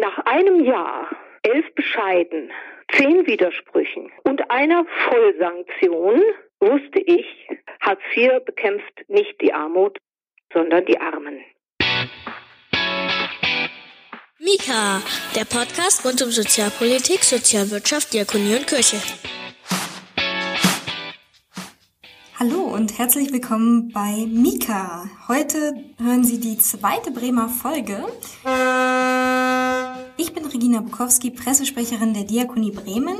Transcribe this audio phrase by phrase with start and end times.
[0.00, 1.08] Nach einem Jahr,
[1.42, 2.50] elf Bescheiden,
[2.92, 6.20] zehn Widersprüchen und einer Vollsanktion
[6.60, 7.24] wusste ich,
[7.80, 9.98] Hartz IV bekämpft nicht die Armut,
[10.52, 11.40] sondern die Armen.
[14.38, 15.00] Mika,
[15.34, 18.98] der Podcast rund um Sozialpolitik, Sozialwirtschaft, Diakonie und Kirche.
[22.38, 25.08] Hallo und herzlich willkommen bei Mika.
[25.26, 28.04] Heute hören Sie die zweite Bremer Folge.
[30.66, 33.16] Regina Bukowski, Pressesprecherin der Diakonie Bremen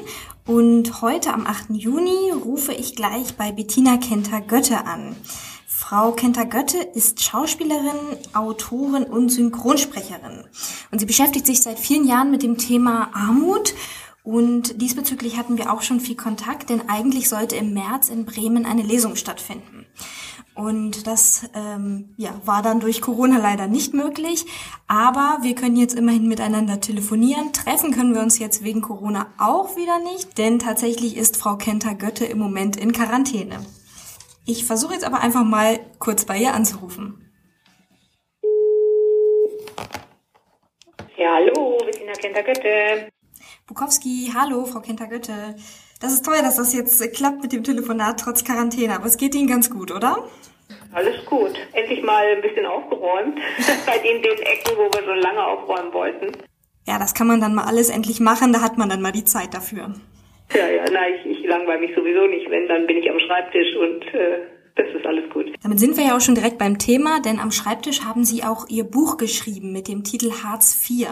[0.46, 1.66] und heute am 8.
[1.70, 5.14] Juni rufe ich gleich bei Bettina Kenter-Götte an.
[5.69, 10.42] Frau Kenter-Götte ist Schauspielerin, Autorin und Synchronsprecherin.
[10.91, 13.74] Und sie beschäftigt sich seit vielen Jahren mit dem Thema Armut
[14.24, 18.66] und diesbezüglich hatten wir auch schon viel Kontakt, denn eigentlich sollte im März in Bremen
[18.66, 19.75] eine Lesung stattfinden.
[20.56, 24.47] Und das ähm, ja, war dann durch Corona leider nicht möglich.
[24.88, 27.52] Aber wir können jetzt immerhin miteinander telefonieren.
[27.52, 32.25] Treffen können wir uns jetzt wegen Corona auch wieder nicht, denn tatsächlich ist Frau Kenter-Götte
[32.25, 33.58] im Moment in Quarantäne.
[34.47, 37.23] Ich versuche jetzt aber einfach mal kurz bei ihr anzurufen.
[41.19, 43.11] Ja, hallo, Bettina Kenter-Götte.
[43.67, 45.56] Bukowski, hallo, Frau Kenter-Götte.
[46.00, 49.34] Das ist toll, dass das jetzt klappt mit dem Telefonat trotz Quarantäne, aber es geht
[49.34, 50.28] Ihnen ganz gut, oder?
[50.97, 51.52] Alles gut.
[51.75, 53.39] Endlich mal ein bisschen aufgeräumt
[53.86, 56.33] bei den, den Ecken, wo wir schon lange aufräumen wollten.
[56.86, 59.24] Ja, das kann man dann mal alles endlich machen, da hat man dann mal die
[59.24, 59.92] Zeit dafür.
[60.55, 62.48] Ja, ja, nein, ich, ich langweile mich sowieso nicht.
[62.48, 64.39] Wenn, dann bin ich am Schreibtisch und äh,
[64.77, 65.52] das ist alles gut.
[65.62, 68.67] Damit sind wir ja auch schon direkt beim Thema, denn am Schreibtisch haben Sie auch
[68.70, 71.08] Ihr Buch geschrieben mit dem Titel Hartz IV.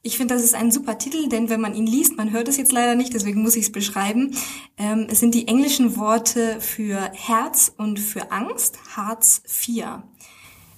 [0.00, 2.56] Ich finde, das ist ein super Titel, denn wenn man ihn liest, man hört es
[2.56, 4.36] jetzt leider nicht, deswegen muss ich es beschreiben.
[4.78, 9.86] Ähm, es sind die englischen Worte für Herz und für Angst, Hartz IV.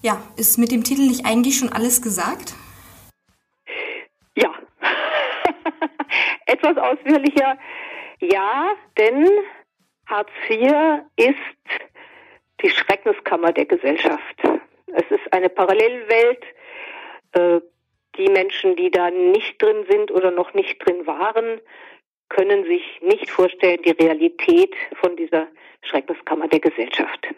[0.02, 2.54] Ja, ist mit dem Titel nicht eigentlich schon alles gesagt?
[4.34, 4.54] Ja.
[6.46, 7.58] Etwas ausführlicher.
[8.20, 9.28] Ja, denn
[10.06, 10.72] Hartz IV
[11.16, 11.36] ist
[12.62, 14.42] die Schreckenskammer der Gesellschaft.
[14.86, 16.42] Es ist eine Parallelwelt,
[17.32, 17.60] äh,
[18.16, 21.60] die Menschen, die da nicht drin sind oder noch nicht drin waren,
[22.28, 25.48] können sich nicht vorstellen, die Realität von dieser
[25.82, 27.28] Schreckenskammer der Gesellschaft.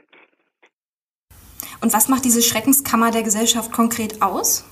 [1.81, 4.65] Und was macht diese Schreckenskammer der Gesellschaft konkret aus?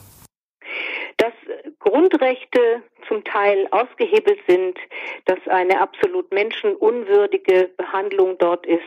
[1.16, 1.32] Dass
[1.80, 4.78] Grundrechte zum Teil ausgehebelt sind,
[5.24, 8.80] dass eine absolut menschenunwürdige Behandlung dort ist,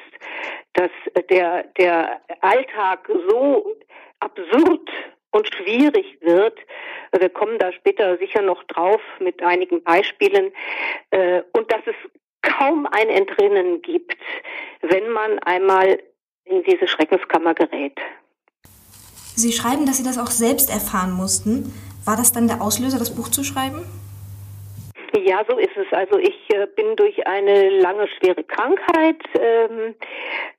[0.73, 0.91] dass
[1.29, 3.75] der, der Alltag so
[4.22, 4.90] absurd
[5.33, 6.57] und schwierig wird.
[7.11, 10.53] Wir kommen da später sicher noch drauf mit einigen Beispielen.
[11.11, 11.95] Äh, und dass es
[12.41, 14.17] kaum ein Entrinnen gibt,
[14.81, 15.99] wenn man einmal
[16.45, 17.97] in diese Schreckenskammer gerät.
[19.35, 21.73] Sie schreiben, dass Sie das auch selbst erfahren mussten.
[22.05, 23.83] War das dann der Auslöser, das Buch zu schreiben?
[25.16, 25.85] Ja, so ist es.
[25.91, 29.94] Also ich äh, bin durch eine lange schwere Krankheit ähm,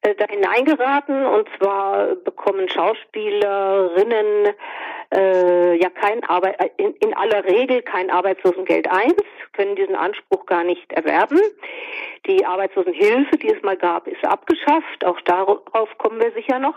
[0.03, 4.55] äh, da hineingeraten und zwar bekommen Schauspielerinnen
[5.13, 9.15] äh, ja kein Arbeit äh, in, in aller Regel kein Arbeitslosengeld 1,
[9.55, 11.41] können diesen Anspruch gar nicht erwerben.
[12.27, 15.05] Die Arbeitslosenhilfe, die es mal gab, ist abgeschafft.
[15.05, 16.77] Auch darauf kommen wir sicher noch.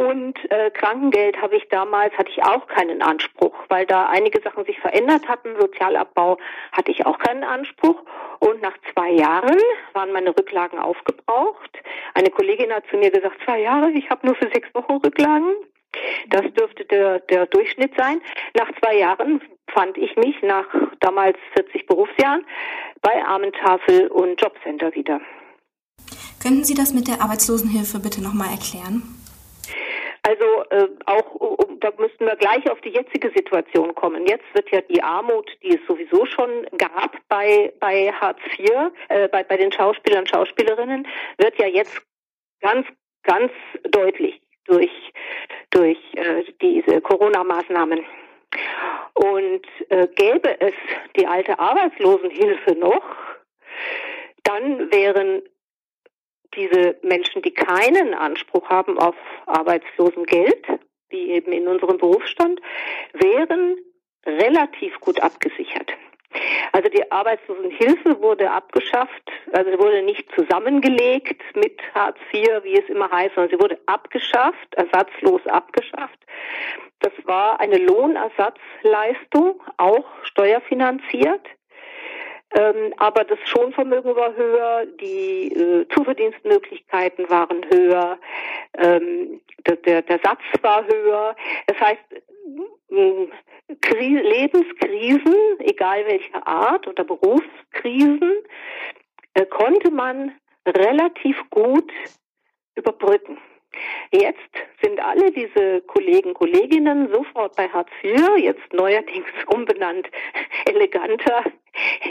[0.00, 4.64] Und äh, Krankengeld habe ich damals, hatte ich auch keinen Anspruch, weil da einige Sachen
[4.64, 5.50] sich verändert hatten.
[5.60, 6.38] Sozialabbau
[6.72, 8.02] hatte ich auch keinen Anspruch.
[8.38, 9.58] Und nach zwei Jahren
[9.92, 11.82] waren meine Rücklagen aufgebraucht.
[12.14, 15.52] Eine Kollegin hat zu mir gesagt, zwei Jahre, ich habe nur für sechs Wochen Rücklagen.
[16.30, 18.22] Das dürfte der, der Durchschnitt sein.
[18.54, 20.64] Nach zwei Jahren fand ich mich nach
[21.00, 22.46] damals 40 Berufsjahren
[23.02, 25.20] bei Armentafel und Jobcenter wieder.
[26.42, 29.19] Könnten Sie das mit der Arbeitslosenhilfe bitte nochmal erklären?
[30.22, 34.26] Also äh, auch um, da müssten wir gleich auf die jetzige Situation kommen.
[34.26, 38.70] Jetzt wird ja die Armut, die es sowieso schon gab bei bei Hartz IV,
[39.08, 41.06] äh, bei bei den Schauspielern Schauspielerinnen,
[41.38, 42.02] wird ja jetzt
[42.60, 42.86] ganz
[43.22, 43.52] ganz
[43.90, 44.90] deutlich durch
[45.70, 48.04] durch äh, diese Corona-Maßnahmen.
[49.14, 50.74] Und äh, gäbe es
[51.16, 53.04] die alte Arbeitslosenhilfe noch,
[54.44, 55.42] dann wären
[56.54, 59.14] diese Menschen, die keinen Anspruch haben auf
[59.46, 60.66] Arbeitslosengeld,
[61.08, 62.60] wie eben in unserem Berufsstand,
[63.12, 63.76] wären
[64.26, 65.92] relativ gut abgesichert.
[66.72, 73.10] Also die Arbeitslosenhilfe wurde abgeschafft, also wurde nicht zusammengelegt mit Hartz IV, wie es immer
[73.10, 76.18] heißt, sondern sie wurde abgeschafft, ersatzlos abgeschafft.
[77.00, 81.44] Das war eine Lohnersatzleistung, auch steuerfinanziert.
[82.52, 88.18] Ähm, aber das Schonvermögen war höher, die äh, Zuverdienstmöglichkeiten waren höher,
[88.76, 91.36] ähm, der, der, der Satz war höher.
[91.66, 92.02] Das heißt,
[94.50, 98.32] Lebenskrisen, egal welcher Art oder Berufskrisen,
[99.34, 100.32] äh, konnte man
[100.66, 101.90] relativ gut
[102.74, 103.38] überbrücken.
[104.10, 104.38] Jetzt
[104.82, 110.08] sind alle diese Kollegen, Kolleginnen sofort bei Hartz IV, jetzt neuerdings umbenannt,
[110.66, 111.44] eleganter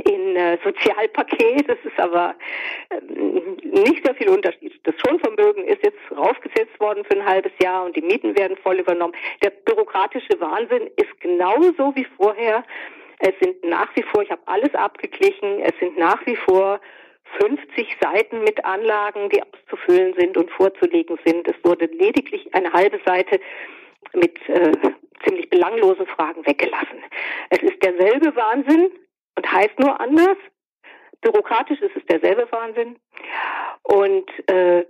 [0.05, 1.67] in äh, Sozialpaket.
[1.67, 2.35] Das ist aber
[2.89, 3.01] äh,
[3.65, 4.79] nicht sehr viel Unterschied.
[4.83, 8.79] Das Schonvermögen ist jetzt raufgesetzt worden für ein halbes Jahr und die Mieten werden voll
[8.79, 9.13] übernommen.
[9.43, 12.63] Der bürokratische Wahnsinn ist genauso wie vorher.
[13.19, 16.79] Es sind nach wie vor, ich habe alles abgeglichen, es sind nach wie vor
[17.39, 21.47] 50 Seiten mit Anlagen, die auszufüllen sind und vorzulegen sind.
[21.47, 23.39] Es wurde lediglich eine halbe Seite
[24.13, 24.71] mit äh,
[25.23, 27.03] ziemlich belanglosen Fragen weggelassen.
[27.49, 28.89] Es ist derselbe Wahnsinn
[29.35, 30.37] und heißt nur anders.
[31.21, 32.97] Bürokratisch ist es derselbe Wahnsinn.
[33.83, 34.85] Und äh,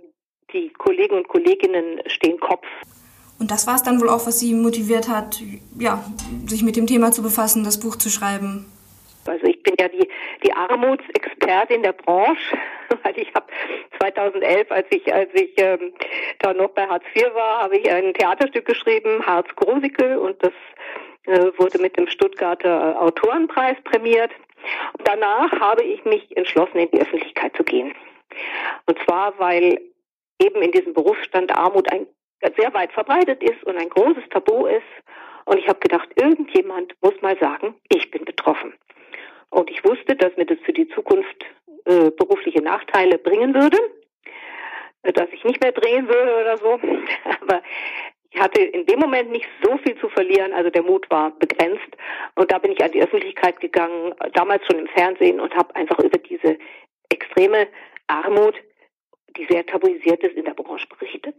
[0.52, 2.66] die Kollegen und Kolleginnen stehen Kopf.
[3.38, 5.40] Und das war es dann wohl auch, was Sie motiviert hat,
[5.78, 6.04] ja,
[6.46, 8.66] sich mit dem Thema zu befassen, das Buch zu schreiben.
[9.26, 10.08] Also ich ja die,
[10.44, 12.58] die Armutsexpertin der Branche,
[13.02, 13.46] weil ich habe
[13.98, 15.92] 2011, als ich als ich ähm,
[16.38, 20.52] da noch bei Hartz IV war, habe ich ein Theaterstück geschrieben, Harz Grosikel, und das
[21.26, 24.30] äh, wurde mit dem Stuttgarter Autorenpreis prämiert.
[25.04, 27.94] Danach habe ich mich entschlossen, in die Öffentlichkeit zu gehen.
[28.86, 29.80] Und zwar, weil
[30.40, 32.06] eben in diesem Berufsstand Armut ein
[32.56, 34.82] sehr weit verbreitet ist und ein großes Tabu ist.
[35.44, 38.74] Und ich habe gedacht, irgendjemand muss mal sagen, ich bin betroffen.
[39.50, 41.44] Und ich wusste, dass mir das für die Zukunft
[41.84, 43.78] äh, berufliche Nachteile bringen würde,
[45.02, 46.80] äh, dass ich nicht mehr drehen würde oder so.
[47.42, 47.62] Aber
[48.30, 51.88] ich hatte in dem Moment nicht so viel zu verlieren, also der Mut war begrenzt.
[52.36, 55.98] Und da bin ich an die Öffentlichkeit gegangen, damals schon im Fernsehen und habe einfach
[55.98, 56.56] über diese
[57.08, 57.66] extreme
[58.06, 58.54] Armut,
[59.36, 61.34] die sehr tabuisiert ist, in der Branche berichtet.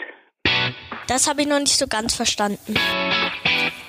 [1.07, 2.75] Das habe ich noch nicht so ganz verstanden.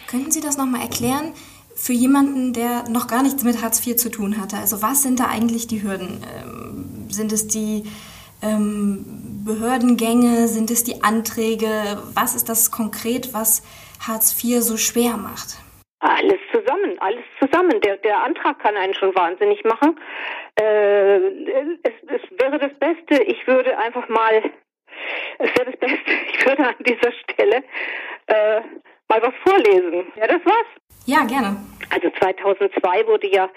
[0.08, 1.34] Könnten Sie das nochmal erklären?
[1.82, 4.56] Für jemanden, der noch gar nichts mit Hartz IV zu tun hatte?
[4.56, 6.22] Also was sind da eigentlich die Hürden?
[6.22, 7.82] Ähm, sind es die
[8.40, 9.04] ähm,
[9.44, 10.46] Behördengänge?
[10.46, 11.68] Sind es die Anträge?
[12.14, 13.64] Was ist das konkret, was
[14.06, 15.58] Hartz IV so schwer macht?
[15.98, 17.80] Alles zusammen, alles zusammen.
[17.80, 19.98] Der, der Antrag kann einen schon wahnsinnig machen.
[20.60, 21.16] Äh,
[21.82, 24.52] es, es wäre das Beste, ich würde einfach mal,
[25.38, 27.64] es wäre das Beste, ich würde an dieser Stelle
[28.26, 28.60] äh,
[29.12, 30.06] mal was vorlesen.
[30.16, 30.66] Ja, das war's.
[31.04, 31.56] Ja, gerne.
[31.90, 33.50] Also 2002 wurde ja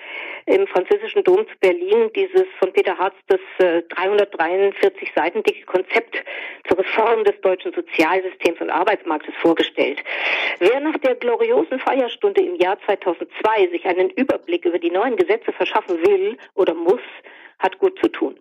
[0.45, 6.17] im französischen Dom zu Berlin dieses von Peter Hartz das äh, 343 Seiten dicke Konzept
[6.67, 10.03] zur Reform des deutschen Sozialsystems und Arbeitsmarktes vorgestellt.
[10.59, 15.53] Wer nach der gloriosen Feierstunde im Jahr 2002 sich einen Überblick über die neuen Gesetze
[15.53, 17.01] verschaffen will oder muss,
[17.59, 18.35] hat gut zu tun.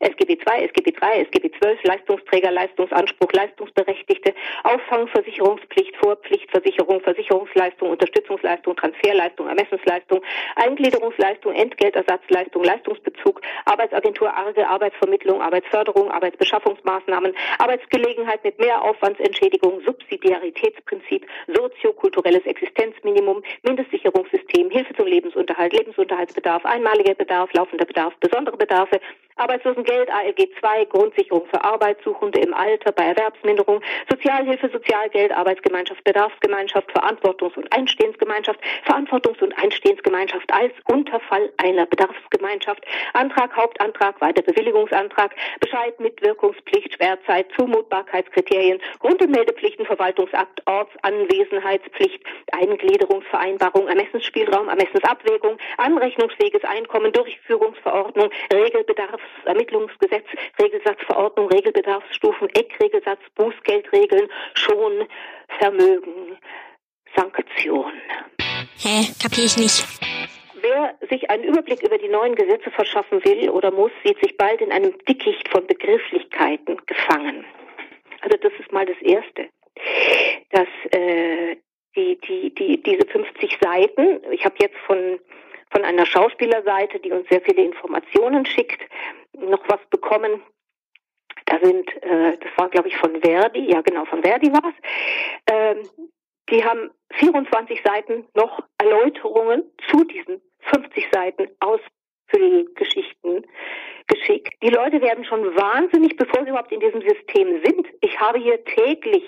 [0.00, 4.34] SGB II, SGB III, SGB XII, Leistungsträger, Leistungsanspruch, Leistungsberechtigte,
[4.64, 10.22] Auffangversicherungspflicht, Vorpflichtversicherung, Versicherungsleistung, Unterstützungsleistung, Transferleistung, Ermessensleistung,
[10.56, 24.70] Eingliederungsleistung, Entgeltersatzleistung, Leistungsbezug, Arbeitsagentur Arge, Arbeitsvermittlung, Arbeitsförderung, Arbeitsbeschaffungsmaßnahmen, Arbeitsgelegenheit mit Mehraufwandsentschädigung, Subsidiaritätsprinzip, soziokulturelles Existenzminimum, Mindestsicherungssystem,
[24.70, 29.00] Hilfe zum Lebensunterhalt, Lebensunterhaltsbedarf, einmaliger Bedarf, laufender Bedarf, besondere Bedarfe,
[29.66, 37.56] Arbeitslosengeld, ALG II, Grundsicherung für Arbeitssuchende im Alter bei Erwerbsminderung, Sozialhilfe, Sozialgeld, Arbeitsgemeinschaft, Bedarfsgemeinschaft, Verantwortungs-
[37.56, 47.46] und Einstehensgemeinschaft, Verantwortungs- und Einstehensgemeinschaft als Unterfall einer Bedarfsgemeinschaft, Antrag, Hauptantrag, Weiterbewilligungsantrag, Bescheid, Mitwirkungspflicht, Schwerzeit,
[47.56, 59.20] Zumutbarkeitskriterien, Grund- und Meldepflichten, Verwaltungsakt, Ortsanwesenheitspflicht, Eingliederungsvereinbarung, Ermessensspielraum, Ermessensabwägung, anrechnungsfähiges Einkommen, Durchführungsverordnung, Regelbedarf,
[59.56, 60.26] Ermittlungsgesetz,
[60.60, 65.08] Regelsatzverordnung, Regelbedarfsstufen, Eckregelsatz, Bußgeldregeln, schon
[65.58, 66.36] Vermögen,
[67.16, 67.92] Sanktion.
[68.78, 69.86] Hä, kapier ich nicht.
[70.60, 74.60] Wer sich einen Überblick über die neuen Gesetze verschaffen will oder muss, sieht sich bald
[74.60, 77.46] in einem Dickicht von Begrifflichkeiten gefangen.
[78.20, 79.48] Also das ist mal das Erste.
[80.50, 81.56] Dass äh,
[81.94, 85.18] die, die, die, diese 50 Seiten, ich habe jetzt von
[85.70, 88.80] von einer Schauspielerseite, die uns sehr viele Informationen schickt,
[89.38, 90.42] noch was bekommen.
[91.46, 94.74] Da sind, äh, das war glaube ich von Verdi, ja genau, von Verdi war es.
[95.52, 96.08] Ähm,
[96.50, 103.46] die haben 24 Seiten noch Erläuterungen zu diesen 50 Seiten Ausfüllgeschichten
[104.06, 104.54] geschickt.
[104.62, 107.88] Die Leute werden schon wahnsinnig, bevor sie überhaupt in diesem System sind.
[108.00, 109.24] Ich habe hier täglich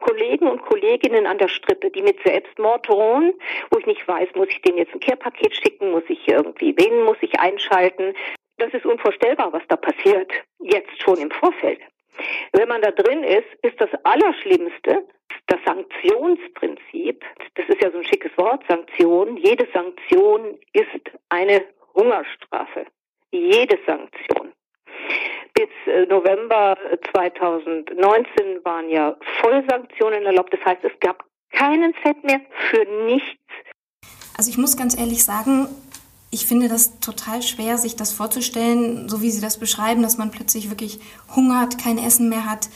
[0.00, 3.34] Kollegen und Kolleginnen an der Strippe, die mit Selbstmord drohen,
[3.70, 7.04] wo ich nicht weiß, muss ich denen jetzt ein Care-Paket schicken, muss ich irgendwie, wen
[7.04, 8.14] muss ich einschalten.
[8.58, 10.30] Das ist unvorstellbar, was da passiert,
[10.60, 11.80] jetzt schon im Vorfeld.
[12.52, 15.06] Wenn man da drin ist, ist das Allerschlimmste,
[15.46, 22.86] das Sanktionsprinzip, das ist ja so ein schickes Wort, Sanktion, jede Sanktion ist eine Hungerstrafe.
[23.30, 24.52] Jede Sanktion.
[25.54, 26.76] Bis äh, November
[27.12, 30.52] 2019 waren ja Vollsanktionen erlaubt.
[30.52, 33.40] Das heißt, es gab keinen Cent mehr für nichts.
[34.36, 35.68] Also ich muss ganz ehrlich sagen,
[36.34, 40.32] ich finde das total schwer, sich das vorzustellen, so wie Sie das beschreiben, dass man
[40.32, 40.98] plötzlich wirklich
[41.34, 42.68] hungert, kein Essen mehr hat.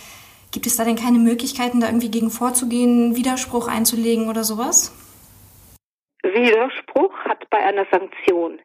[0.52, 4.94] Gibt es da denn keine Möglichkeiten, da irgendwie gegen vorzugehen, Widerspruch einzulegen oder sowas?
[6.22, 8.60] Widerspruch hat bei einer Sanktion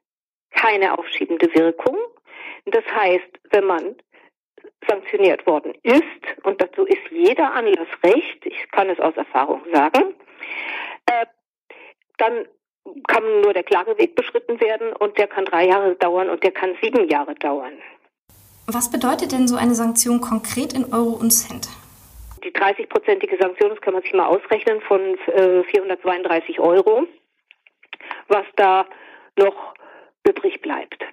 [0.51, 1.97] keine aufschiebende Wirkung.
[2.65, 3.95] Das heißt, wenn man
[4.87, 10.13] sanktioniert worden ist, und dazu ist jeder Anlass recht, ich kann es aus Erfahrung sagen,
[11.07, 11.25] äh,
[12.17, 12.45] dann
[13.07, 16.75] kann nur der Klageweg beschritten werden und der kann drei Jahre dauern und der kann
[16.81, 17.73] sieben Jahre dauern.
[18.67, 21.67] Was bedeutet denn so eine Sanktion konkret in Euro und Cent?
[22.43, 27.07] Die 30-prozentige Sanktion, das kann man sich mal ausrechnen, von äh, 432 Euro,
[28.27, 28.85] was da
[29.37, 29.73] noch
[30.25, 31.03] übrig bleibt.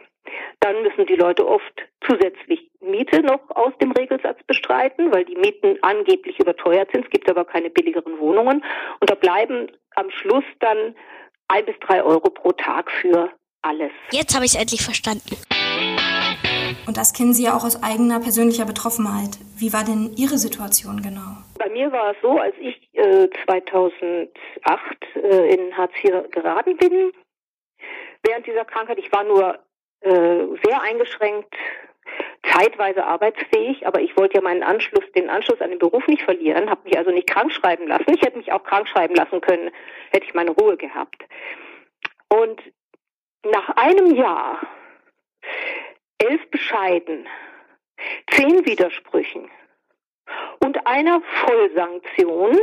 [0.60, 5.78] Dann müssen die Leute oft zusätzlich Miete noch aus dem Regelsatz bestreiten, weil die Mieten
[5.82, 7.04] angeblich überteuert sind.
[7.04, 8.64] Es gibt aber keine billigeren Wohnungen.
[9.00, 10.94] Und da bleiben am Schluss dann
[11.50, 13.30] ein bis drei Euro pro Tag für
[13.62, 13.92] alles.
[14.10, 15.36] Jetzt habe ich es endlich verstanden.
[16.86, 19.38] Und das kennen Sie ja auch aus eigener persönlicher Betroffenheit.
[19.56, 21.36] Wie war denn Ihre Situation genau?
[21.58, 24.30] Bei mir war es so, als ich äh, 2008
[25.16, 27.12] äh, in Hartz IV geraten bin,
[28.22, 29.58] während dieser Krankheit, ich war nur
[30.00, 31.54] äh, sehr eingeschränkt,
[32.42, 36.70] zeitweise arbeitsfähig, aber ich wollte ja meinen Anschluss, den Anschluss an den Beruf nicht verlieren,
[36.70, 38.14] habe mich also nicht krank schreiben lassen.
[38.14, 39.70] Ich hätte mich auch krank schreiben lassen können,
[40.10, 41.24] hätte ich meine Ruhe gehabt.
[42.28, 42.60] Und
[43.44, 44.60] nach einem Jahr,
[46.18, 47.26] elf Bescheiden,
[48.30, 49.50] zehn Widersprüchen
[50.60, 52.58] und einer Vollsanktion,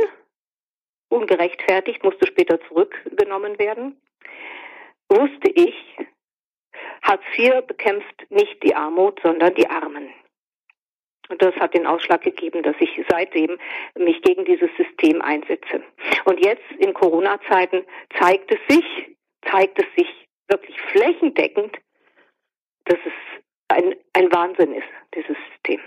[1.08, 4.00] ungerechtfertigt, musste später zurückgenommen werden,
[5.08, 5.74] wusste ich,
[7.02, 10.12] Hartz IV bekämpft nicht die Armut, sondern die Armen.
[11.28, 13.58] Und das hat den Ausschlag gegeben, dass ich seitdem
[13.98, 15.82] mich gegen dieses System einsetze.
[16.24, 17.84] Und jetzt in Corona-Zeiten
[18.18, 18.84] zeigt es sich,
[19.50, 20.08] zeigt es sich
[20.48, 21.76] wirklich flächendeckend,
[22.86, 23.12] dass es
[23.68, 25.80] ein, ein Wahnsinn ist, dieses System.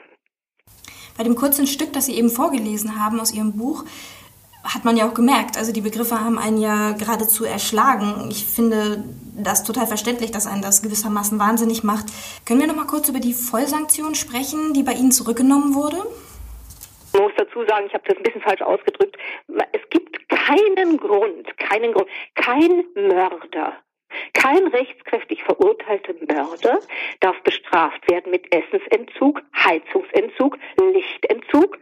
[1.18, 3.84] Bei dem kurzen Stück, das Sie eben vorgelesen haben aus Ihrem Buch,
[4.64, 5.58] hat man ja auch gemerkt.
[5.58, 8.28] Also die Begriffe haben einen ja geradezu erschlagen.
[8.30, 9.04] Ich finde
[9.36, 12.06] das total verständlich, dass einen das gewissermaßen wahnsinnig macht.
[12.46, 15.98] Können wir noch mal kurz über die Vollsanktion sprechen, die bei Ihnen zurückgenommen wurde?
[17.14, 19.18] Ich muss dazu sagen, ich habe das ein bisschen falsch ausgedrückt.
[19.74, 23.74] Es gibt keinen Grund, keinen Grund, kein Mörder,
[24.34, 26.80] kein rechtskräftig verurteilter Mörder
[27.20, 31.78] darf bestraft werden mit Essensentzug, Heizungsentzug, Lichtentzug.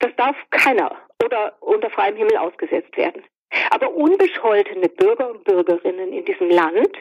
[0.00, 3.22] Das darf keiner oder unter freiem Himmel ausgesetzt werden.
[3.70, 6.92] Aber unbescholtene Bürger und Bürgerinnen in diesem Land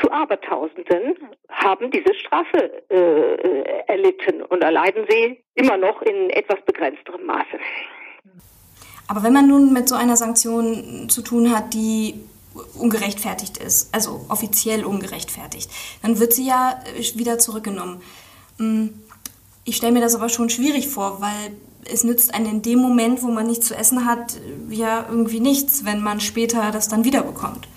[0.00, 1.16] zu Abertausenden
[1.48, 7.58] haben diese Strafe äh, erlitten und erleiden sie immer noch in etwas begrenzterem Maße.
[9.08, 12.14] Aber wenn man nun mit so einer Sanktion zu tun hat, die
[12.78, 15.70] ungerechtfertigt ist, also offiziell ungerechtfertigt,
[16.02, 16.80] dann wird sie ja
[17.14, 18.02] wieder zurückgenommen.
[18.58, 19.02] Hm,
[19.64, 21.56] ich stelle mir das aber schon schwierig vor, weil
[21.92, 24.34] es nützt einen in dem Moment, wo man nichts zu essen hat,
[24.68, 27.68] ja irgendwie nichts, wenn man später das dann wiederbekommt.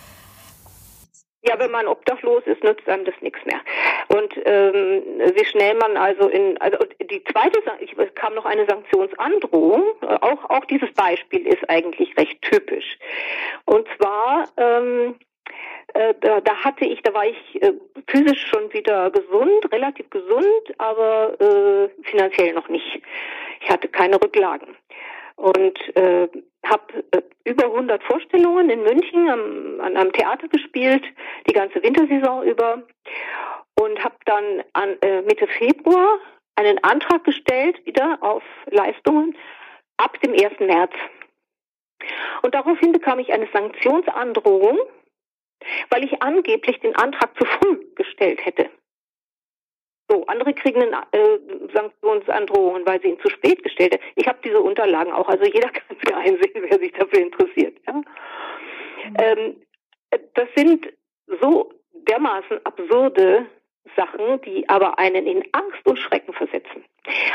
[1.42, 3.62] Ja, wenn man obdachlos ist, nützt einem das nichts mehr.
[4.10, 5.04] Und ähm,
[5.36, 9.84] wie schnell man also in, also die zweite, ich kam noch eine Sanktionsandrohung.
[10.02, 12.98] Auch auch dieses Beispiel ist eigentlich recht typisch.
[13.66, 15.16] Und zwar ähm,
[15.94, 17.74] äh, da, da hatte ich, da war ich äh,
[18.08, 23.02] physisch schon wieder gesund, relativ gesund, aber äh, finanziell noch nicht.
[23.62, 24.76] Ich hatte keine Rücklagen
[25.36, 26.28] und äh,
[26.66, 31.04] habe äh, über 100 Vorstellungen in München am, an einem Theater gespielt,
[31.48, 32.84] die ganze Wintersaison über
[33.80, 36.20] und habe dann an, äh, Mitte Februar
[36.56, 39.36] einen Antrag gestellt wieder auf Leistungen
[39.98, 40.60] ab dem 1.
[40.60, 40.92] März.
[42.42, 44.78] Und daraufhin bekam ich eine Sanktionsandrohung,
[45.90, 48.70] weil ich angeblich den Antrag zu früh gestellt hätte.
[50.10, 51.40] So, andere kriegen äh,
[51.74, 54.04] Sanktionsandrohungen, weil sie ihn zu spät gestellt haben.
[54.16, 57.78] Ich habe diese Unterlagen auch, also jeder kann sie einsehen, wer sich dafür interessiert.
[57.86, 57.94] Ja?
[57.94, 58.06] Mhm.
[59.20, 59.56] Ähm,
[60.34, 60.88] das sind
[61.40, 63.46] so dermaßen absurde
[63.96, 66.84] Sachen, die aber einen in Angst und Schrecken versetzen.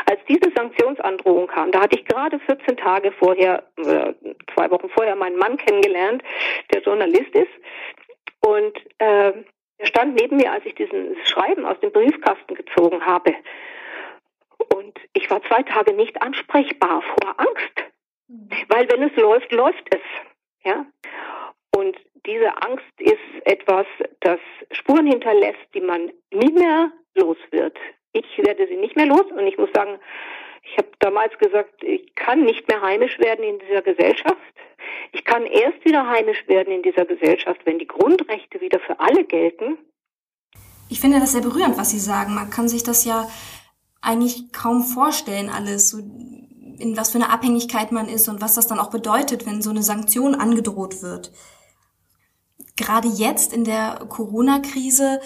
[0.07, 4.15] Als diese Sanktionsandrohung kam, da hatte ich gerade 14 Tage vorher, äh,
[4.55, 6.23] zwei Wochen vorher meinen Mann kennengelernt,
[6.73, 7.51] der Journalist ist.
[8.47, 9.33] Und äh,
[9.79, 13.35] er stand neben mir, als ich diesen Schreiben aus dem Briefkasten gezogen habe.
[14.75, 17.85] Und ich war zwei Tage nicht ansprechbar vor Angst.
[18.69, 20.01] Weil wenn es läuft, läuft es.
[20.65, 20.87] Ja?
[21.77, 21.97] Und
[22.27, 23.87] diese Angst ist etwas,
[24.21, 27.77] das Spuren hinterlässt, die man nie mehr los wird.
[28.13, 29.99] Ich werde sie nicht mehr los und ich muss sagen,
[30.63, 34.39] ich habe damals gesagt, ich kann nicht mehr heimisch werden in dieser Gesellschaft.
[35.15, 39.25] Ich kann erst wieder heimisch werden in dieser Gesellschaft, wenn die Grundrechte wieder für alle
[39.25, 39.79] gelten.
[40.89, 42.35] Ich finde das sehr berührend, was Sie sagen.
[42.35, 43.29] Man kann sich das ja
[44.01, 48.67] eigentlich kaum vorstellen, alles, so in was für eine Abhängigkeit man ist und was das
[48.67, 51.31] dann auch bedeutet, wenn so eine Sanktion angedroht wird.
[52.77, 55.21] Gerade jetzt in der Corona-Krise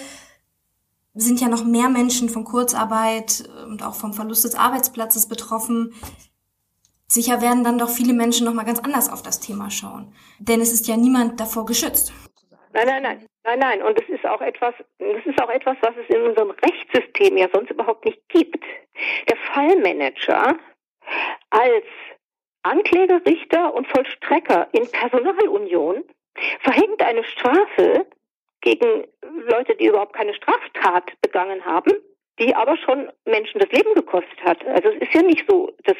[1.15, 5.93] sind ja noch mehr Menschen von Kurzarbeit und auch vom Verlust des Arbeitsplatzes betroffen.
[7.11, 10.61] Sicher werden dann doch viele Menschen noch mal ganz anders auf das Thema schauen, denn
[10.61, 12.13] es ist ja niemand davor geschützt.
[12.71, 13.81] Nein, nein, nein, nein, nein.
[13.81, 17.47] Und es ist auch etwas, das ist auch etwas, was es in unserem Rechtssystem ja
[17.51, 18.63] sonst überhaupt nicht gibt.
[19.27, 20.55] Der Fallmanager
[21.49, 21.85] als
[22.61, 26.03] Anklägerichter und Vollstrecker in Personalunion
[26.61, 28.05] verhängt eine Strafe
[28.61, 29.07] gegen
[29.49, 31.93] Leute, die überhaupt keine Straftat begangen haben,
[32.39, 34.65] die aber schon Menschen das Leben gekostet hat.
[34.65, 35.97] Also es ist ja nicht so, dass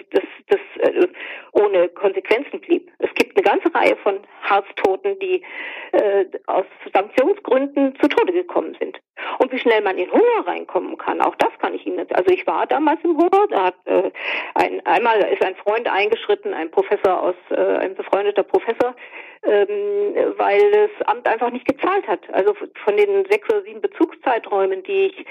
[0.47, 1.07] das äh,
[1.51, 2.91] ohne Konsequenzen blieb.
[2.99, 5.43] Es gibt eine ganze Reihe von Harztoten, die
[5.91, 8.99] äh, aus Sanktionsgründen zu Tode gekommen sind.
[9.39, 12.15] Und wie schnell man in Hunger reinkommen kann, auch das kann ich Ihnen nicht.
[12.15, 14.11] Also ich war damals im Hunger, da hat äh,
[14.55, 18.95] ein, einmal ist ein Freund eingeschritten, ein Professor aus, äh, ein befreundeter Professor,
[19.43, 22.21] ähm, weil das Amt einfach nicht gezahlt hat.
[22.33, 25.25] Also von den sechs oder sieben Bezugszeiträumen, die ich,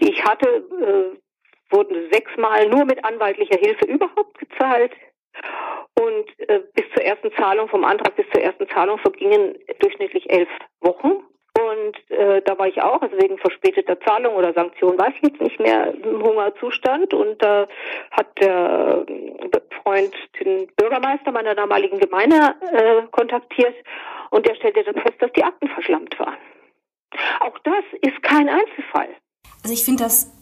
[0.00, 1.18] die ich hatte, äh,
[1.70, 4.92] wurden sechsmal nur mit anwaltlicher Hilfe überhaupt gezahlt.
[6.00, 10.48] Und äh, bis zur ersten Zahlung, vom Antrag bis zur ersten Zahlung vergingen durchschnittlich elf
[10.80, 11.22] Wochen.
[11.56, 15.40] Und äh, da war ich auch, also wegen verspäteter Zahlung oder Sanktion, weiß ich jetzt
[15.40, 17.14] nicht mehr, im Hungerzustand.
[17.14, 17.66] Und da äh,
[18.10, 19.04] hat der
[19.82, 23.74] Freund den Bürgermeister meiner damaligen Gemeinde äh, kontaktiert
[24.30, 26.38] und der stellte dann fest, dass die Akten verschlammt waren.
[27.40, 29.08] Auch das ist kein Einzelfall.
[29.62, 30.32] Also ich finde das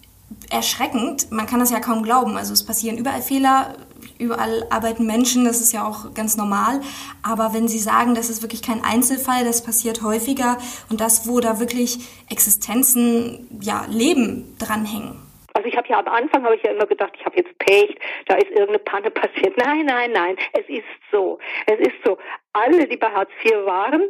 [0.50, 1.30] erschreckend.
[1.30, 2.36] Man kann das ja kaum glauben.
[2.36, 3.74] Also es passieren überall Fehler,
[4.18, 6.80] überall arbeiten Menschen, das ist ja auch ganz normal.
[7.22, 10.58] Aber wenn Sie sagen, das ist wirklich kein Einzelfall, das passiert häufiger
[10.90, 11.98] und das, wo da wirklich
[12.30, 15.20] Existenzen, ja, Leben dranhängen.
[15.54, 17.94] Also ich habe ja am Anfang habe ich ja immer gedacht, ich habe jetzt Pech,
[18.26, 19.56] da ist irgendeine Panne passiert.
[19.56, 21.38] Nein, nein, nein, es ist so.
[21.66, 22.18] Es ist so.
[22.52, 24.02] Alle, die bei Hartz IV waren,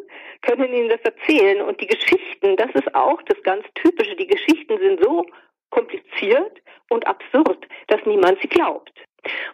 [0.42, 1.62] können Ihnen das erzählen.
[1.62, 4.14] Und die Geschichten, das ist auch das ganz Typische.
[4.16, 5.26] Die Geschichten sind so
[5.72, 8.92] kompliziert und absurd, dass niemand sie glaubt.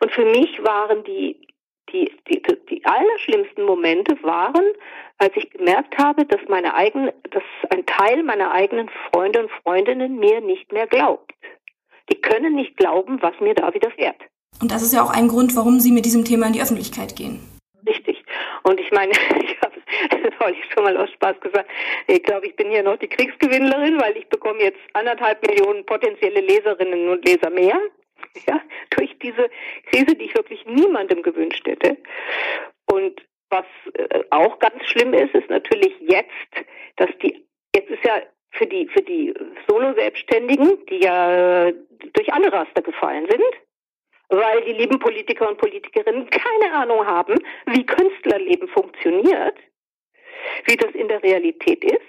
[0.00, 1.48] Und für mich waren die,
[1.92, 4.64] die, die, die allerschlimmsten Momente waren,
[5.18, 10.18] als ich gemerkt habe, dass meine eigenen, dass ein Teil meiner eigenen Freunde und Freundinnen
[10.18, 11.32] mir nicht mehr glaubt.
[12.10, 14.20] Die können nicht glauben, was mir da widerfährt.
[14.60, 17.16] Und das ist ja auch ein Grund, warum Sie mit diesem Thema in die Öffentlichkeit
[17.16, 17.40] gehen.
[17.86, 18.24] Richtig.
[18.64, 19.57] Und ich meine, ich
[20.10, 21.70] habe es neulich schon mal aus Spaß gesagt,
[22.06, 26.40] ich glaube, ich bin hier noch die Kriegsgewinnlerin, weil ich bekomme jetzt anderthalb Millionen potenzielle
[26.40, 27.78] Leserinnen und Leser mehr.
[28.48, 29.48] Ja, durch diese
[29.90, 31.96] Krise, die ich wirklich niemandem gewünscht hätte.
[32.86, 38.22] Und was äh, auch ganz schlimm ist, ist natürlich jetzt, dass die, jetzt ist ja
[38.50, 39.34] für die, für die
[39.68, 41.70] Solo-Selbstständigen, die ja
[42.12, 43.44] durch alle Raster gefallen sind,
[44.28, 47.34] weil die lieben Politiker und Politikerinnen keine Ahnung haben,
[47.66, 49.56] wie Künstlerleben funktioniert,
[50.66, 52.02] wie das in der Realität ist.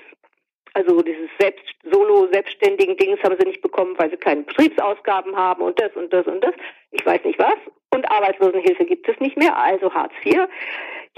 [0.73, 5.63] Also dieses selbst solo selbstständigen Dings haben sie nicht bekommen, weil sie keine Betriebsausgaben haben
[5.63, 6.53] und das und das und das.
[6.91, 7.57] Ich weiß nicht was.
[7.91, 10.47] Und Arbeitslosenhilfe gibt es nicht mehr, also Hartz IV.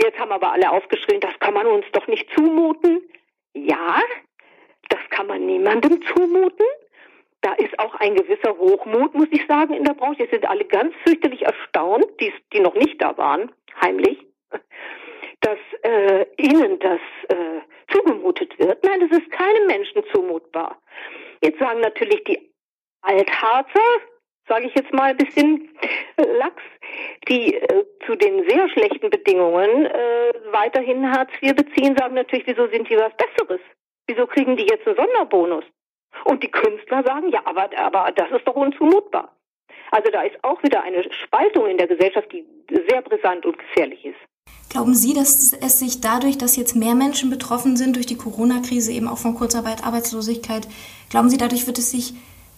[0.01, 3.01] Jetzt haben aber alle aufgeschrien, das kann man uns doch nicht zumuten.
[3.53, 4.01] Ja,
[4.89, 6.65] das kann man niemandem zumuten.
[7.41, 10.21] Da ist auch ein gewisser Hochmut, muss ich sagen, in der Branche.
[10.21, 14.25] Jetzt sind alle ganz fürchterlich erstaunt, die, die noch nicht da waren, heimlich,
[15.41, 16.99] dass äh, ihnen das
[17.29, 18.83] äh, zugemutet wird.
[18.83, 20.79] Nein, das ist keinem Menschen zumutbar.
[21.41, 22.51] Jetzt sagen natürlich die
[23.01, 23.79] Altharzer,
[24.47, 25.69] sage ich jetzt mal ein bisschen
[26.17, 26.61] äh, lax,
[27.27, 32.67] die äh, zu den sehr schlechten Bedingungen äh, weiterhin Hartz IV beziehen, sagen natürlich, wieso
[32.67, 33.61] sind die was Besseres?
[34.07, 35.65] Wieso kriegen die jetzt einen Sonderbonus?
[36.25, 39.35] Und die Künstler sagen, ja, aber, aber das ist doch unzumutbar.
[39.91, 42.45] Also da ist auch wieder eine Spaltung in der Gesellschaft, die
[42.87, 44.19] sehr brisant und gefährlich ist.
[44.71, 48.93] Glauben Sie, dass es sich dadurch, dass jetzt mehr Menschen betroffen sind durch die Corona-Krise,
[48.93, 50.65] eben auch von Kurzarbeit, Arbeitslosigkeit,
[51.09, 52.13] glauben Sie, dadurch wird es sich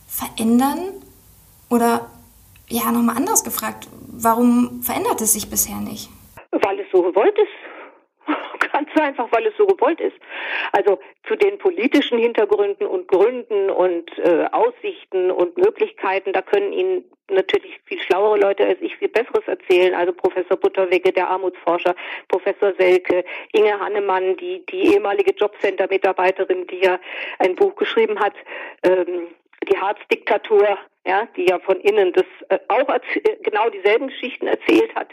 [0.07, 0.77] verändern?
[1.71, 2.11] Oder
[2.69, 6.11] ja, nochmal anders gefragt, warum verändert es sich bisher nicht?
[6.51, 7.62] Weil es so gewollt ist.
[8.99, 10.15] Einfach, weil es so gewollt ist.
[10.71, 17.05] Also zu den politischen Hintergründen und Gründen und äh, Aussichten und Möglichkeiten, da können Ihnen
[17.29, 19.93] natürlich viel schlauere Leute als ich viel Besseres erzählen.
[19.93, 21.95] Also Professor Butterwegge, der Armutsforscher,
[22.27, 26.99] Professor Selke, Inge Hannemann, die, die ehemalige Jobcenter-Mitarbeiterin, die ja
[27.39, 28.33] ein Buch geschrieben hat,
[28.83, 29.27] ähm,
[29.69, 32.87] die Harzdiktatur, ja, die ja von innen das äh, auch
[33.43, 35.09] genau dieselben Geschichten erzählt hat.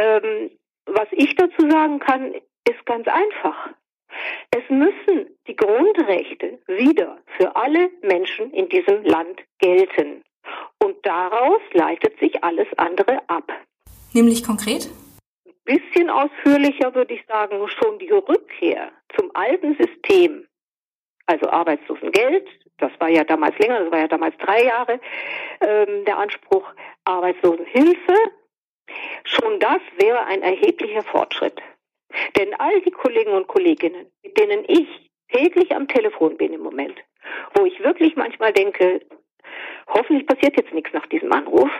[0.00, 0.50] Ähm,
[0.86, 2.34] was ich dazu sagen kann,
[2.74, 3.70] ist ganz einfach.
[4.50, 10.22] Es müssen die Grundrechte wieder für alle Menschen in diesem Land gelten.
[10.82, 13.50] Und daraus leitet sich alles andere ab.
[14.12, 14.88] Nämlich konkret?
[15.46, 20.46] Ein bisschen ausführlicher würde ich sagen, schon die Rückkehr zum alten System,
[21.26, 22.46] also Arbeitslosengeld,
[22.78, 25.00] das war ja damals länger, das war ja damals drei Jahre,
[25.60, 26.64] ähm, der Anspruch
[27.04, 28.14] Arbeitslosenhilfe,
[29.24, 31.60] schon das wäre ein erheblicher Fortschritt.
[32.36, 36.98] Denn all die Kollegen und Kolleginnen, mit denen ich täglich am Telefon bin im Moment,
[37.54, 39.00] wo ich wirklich manchmal denke,
[39.88, 41.70] hoffentlich passiert jetzt nichts nach diesem Anruf,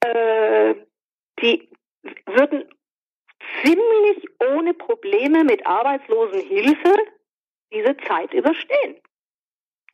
[0.00, 0.74] äh,
[1.42, 1.68] die
[2.26, 2.68] würden
[3.62, 6.94] ziemlich ohne Probleme mit Arbeitslosenhilfe
[7.72, 8.96] diese Zeit überstehen.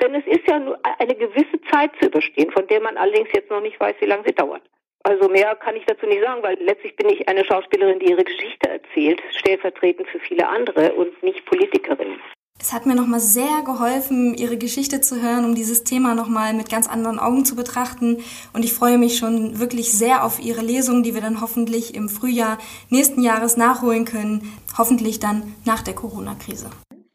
[0.00, 3.50] Denn es ist ja nur eine gewisse Zeit zu überstehen, von der man allerdings jetzt
[3.50, 4.62] noch nicht weiß, wie lange sie dauert.
[5.06, 8.24] Also mehr kann ich dazu nicht sagen, weil letztlich bin ich eine Schauspielerin, die ihre
[8.24, 12.18] Geschichte erzählt, stellvertretend für viele andere und nicht Politikerin.
[12.58, 16.70] Es hat mir nochmal sehr geholfen, Ihre Geschichte zu hören, um dieses Thema nochmal mit
[16.70, 18.24] ganz anderen Augen zu betrachten.
[18.52, 22.08] Und ich freue mich schon wirklich sehr auf Ihre Lesung, die wir dann hoffentlich im
[22.08, 22.58] Frühjahr
[22.90, 24.58] nächsten Jahres nachholen können.
[24.76, 26.70] Hoffentlich dann nach der Corona-Krise.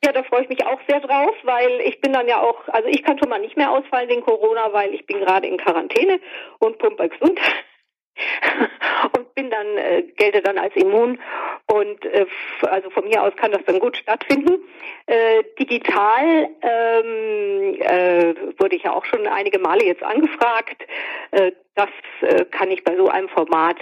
[0.06, 2.88] Ja, da freue ich mich auch sehr drauf, weil ich bin dann ja auch, also
[2.88, 6.22] ich kann schon mal nicht mehr ausfallen wegen Corona, weil ich bin gerade in Quarantäne
[6.60, 7.38] und pumper gesund.
[9.18, 11.20] und bin dann äh, gelte dann als immun
[11.68, 12.26] und äh,
[12.62, 14.60] also von mir aus kann das dann gut stattfinden.
[15.06, 20.84] Äh, digital ähm, äh, wurde ich ja auch schon einige Male jetzt angefragt.
[21.32, 21.90] Äh, das
[22.22, 23.78] äh, kann ich bei so einem Format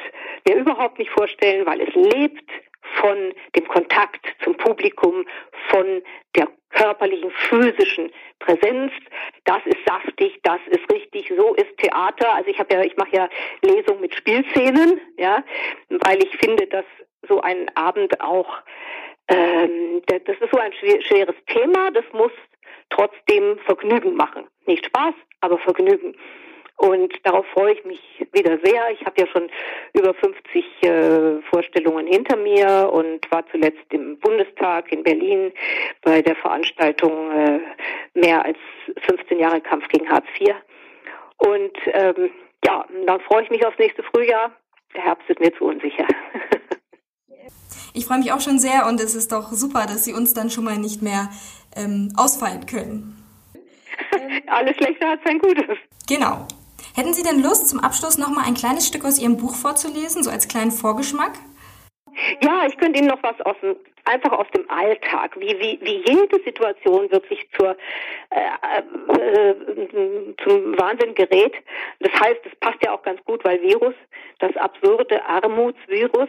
[0.47, 2.49] mir überhaupt nicht vorstellen, weil es lebt
[2.95, 5.25] von dem Kontakt zum Publikum,
[5.69, 6.01] von
[6.35, 8.91] der körperlichen, physischen Präsenz.
[9.45, 12.33] Das ist saftig, das ist richtig, so ist Theater.
[12.33, 13.29] Also ich habe ja, ich mache ja
[13.61, 15.43] Lesungen mit Spielszenen, ja,
[15.89, 16.85] weil ich finde, dass
[17.27, 18.49] so ein Abend auch,
[19.27, 22.31] ähm, das ist so ein schweres Thema, das muss
[22.89, 24.47] trotzdem Vergnügen machen.
[24.65, 26.15] Nicht Spaß, aber Vergnügen.
[26.79, 27.99] Und darauf freue ich mich
[28.31, 28.89] wieder sehr.
[28.91, 29.49] Ich habe ja schon
[29.91, 35.51] über 50 äh, Vorstellungen hinter mir und war zuletzt im Bundestag in Berlin
[36.03, 37.59] bei der Veranstaltung äh,
[38.13, 38.57] mehr als
[39.07, 40.55] 15 Jahre Kampf gegen Hartz IV.
[41.39, 42.29] Und ähm,
[42.63, 44.51] ja, dann freue ich mich aufs nächste Frühjahr.
[44.95, 46.07] Der Herbst ist mir zu unsicher.
[47.93, 50.49] ich freue mich auch schon sehr und es ist doch super, dass Sie uns dann
[50.49, 51.29] schon mal nicht mehr
[51.75, 53.21] ähm, ausfallen können.
[54.47, 55.77] Alles Schlechte hat sein Gutes.
[56.07, 56.47] Genau.
[56.99, 60.21] Hätten Sie denn Lust, zum Abschluss noch mal ein kleines Stück aus Ihrem Buch vorzulesen,
[60.21, 61.31] so als kleinen Vorgeschmack?
[62.41, 63.55] Ja, ich könnte Ihnen noch was aus
[64.03, 67.77] einfach aus dem Alltag, wie, wie, wie jede Situation wirklich zur,
[68.31, 68.73] äh,
[69.17, 69.55] äh,
[70.43, 71.53] zum Wahnsinn gerät.
[72.01, 73.95] Das heißt, es passt ja auch ganz gut, weil Virus,
[74.39, 76.27] das absurde Armutsvirus,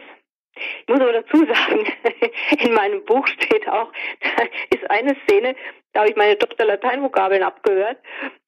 [0.55, 1.85] ich muss aber dazu sagen,
[2.59, 5.53] in meinem Buch steht auch, da ist eine Szene,
[5.91, 6.65] da habe ich meine Dr.
[6.65, 7.97] Lateinvokabeln abgehört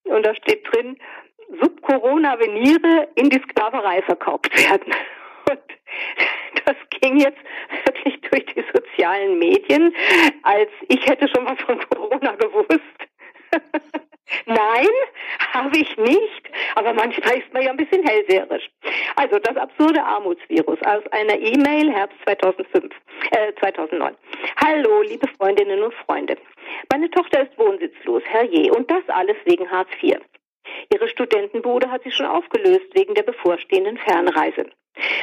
[0.05, 0.97] und da steht drin,
[1.61, 4.93] Sub-Corona-Veniere in die Sklaverei verkauft werden.
[5.49, 5.59] Und
[6.65, 7.39] das ging jetzt
[7.85, 9.93] wirklich durch die sozialen Medien,
[10.43, 12.81] als ich hätte schon was von Corona gewusst.
[14.45, 14.87] Nein,
[15.53, 18.69] habe ich nicht, aber manchmal ist man ja ein bisschen hellseherisch.
[19.15, 22.93] Also das absurde Armutsvirus aus einer E-Mail Herbst 2005,
[23.31, 24.15] äh, 2009.
[24.63, 26.37] Hallo, liebe Freundinnen und Freunde.
[26.91, 30.17] Meine Tochter ist wohnsitzlos, herrje, und das alles wegen Hartz IV.
[30.91, 34.69] Ihre Studentenbude hat sie schon aufgelöst wegen der bevorstehenden Fernreise.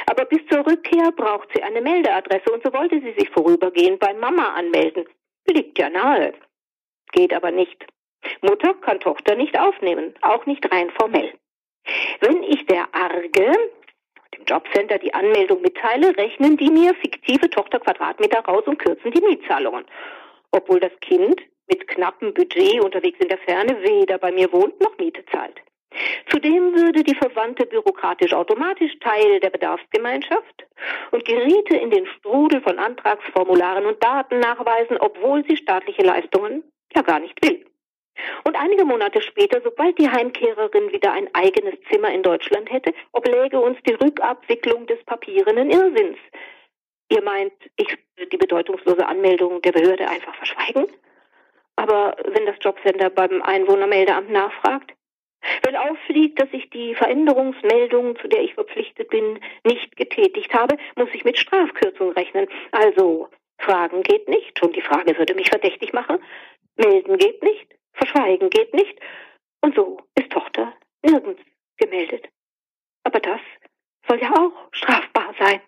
[0.07, 4.13] Aber bis zur Rückkehr braucht sie eine Meldeadresse und so wollte sie sich vorübergehend bei
[4.13, 5.05] Mama anmelden.
[5.47, 6.33] Liegt ja nahe.
[7.11, 7.85] Geht aber nicht.
[8.41, 11.33] Mutter kann Tochter nicht aufnehmen, auch nicht rein formell.
[12.19, 13.51] Wenn ich der Arge,
[14.35, 19.85] dem Jobcenter, die Anmeldung mitteile, rechnen die mir fiktive Tochterquadratmeter raus und kürzen die Mietzahlungen.
[20.51, 24.97] Obwohl das Kind mit knappem Budget unterwegs in der Ferne weder bei mir wohnt noch
[24.97, 25.61] Miete zahlt.
[26.29, 30.65] Zudem würde die Verwandte bürokratisch automatisch Teil der Bedarfsgemeinschaft
[31.11, 36.63] und geriete in den Strudel von Antragsformularen und Datennachweisen, obwohl sie staatliche Leistungen
[36.95, 37.65] ja gar nicht will.
[38.43, 43.59] Und einige Monate später, sobald die Heimkehrerin wieder ein eigenes Zimmer in Deutschland hätte, obläge
[43.59, 46.17] uns die Rückabwicklung des papierenden Irrsinns.
[47.09, 50.87] Ihr meint, ich würde die bedeutungslose Anmeldung der Behörde einfach verschweigen?
[51.81, 54.93] Aber wenn das Jobcenter beim Einwohnermeldeamt nachfragt?
[55.63, 61.09] Wenn auffliegt, dass ich die Veränderungsmeldung, zu der ich verpflichtet bin, nicht getätigt habe, muss
[61.13, 62.47] ich mit Strafkürzung rechnen.
[62.71, 66.19] Also, Fragen geht nicht, und die Frage würde mich verdächtig machen.
[66.75, 68.99] Melden geht nicht, verschweigen geht nicht.
[69.61, 71.41] Und so ist Tochter nirgends
[71.77, 72.29] gemeldet.
[73.03, 73.41] Aber das
[74.07, 75.61] soll ja auch strafbar sein.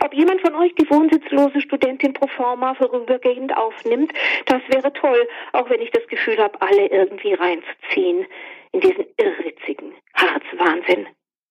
[0.00, 4.12] Ob jemand von euch die wohnsitzlose Studentin pro forma vorübergehend aufnimmt,
[4.46, 8.26] das wäre toll, auch wenn ich das Gefühl habe, alle irgendwie reinzuziehen
[8.72, 11.06] in diesen irrwitzigen Harzwahnsinn.